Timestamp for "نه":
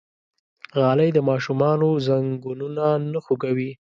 3.11-3.19